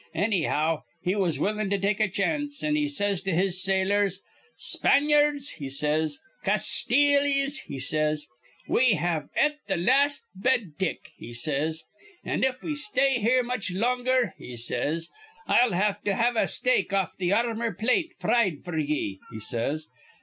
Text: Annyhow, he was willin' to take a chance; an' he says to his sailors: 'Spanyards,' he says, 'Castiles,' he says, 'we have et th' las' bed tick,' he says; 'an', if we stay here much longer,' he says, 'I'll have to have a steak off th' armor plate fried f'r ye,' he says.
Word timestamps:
Annyhow, 0.15 0.81
he 1.03 1.13
was 1.15 1.39
willin' 1.39 1.69
to 1.69 1.77
take 1.77 1.99
a 1.99 2.07
chance; 2.09 2.63
an' 2.63 2.75
he 2.75 2.87
says 2.87 3.21
to 3.21 3.31
his 3.33 3.61
sailors: 3.63 4.19
'Spanyards,' 4.57 5.49
he 5.57 5.69
says, 5.69 6.17
'Castiles,' 6.43 7.59
he 7.67 7.77
says, 7.77 8.25
'we 8.67 8.93
have 8.93 9.29
et 9.35 9.59
th' 9.69 9.77
las' 9.77 10.25
bed 10.33 10.71
tick,' 10.79 11.11
he 11.17 11.33
says; 11.35 11.83
'an', 12.25 12.43
if 12.43 12.63
we 12.63 12.73
stay 12.73 13.19
here 13.19 13.43
much 13.43 13.69
longer,' 13.69 14.33
he 14.39 14.57
says, 14.57 15.07
'I'll 15.45 15.73
have 15.73 16.01
to 16.05 16.15
have 16.15 16.35
a 16.35 16.47
steak 16.47 16.91
off 16.93 17.11
th' 17.19 17.31
armor 17.31 17.71
plate 17.71 18.15
fried 18.17 18.63
f'r 18.63 18.79
ye,' 18.83 19.19
he 19.31 19.39
says. 19.39 19.87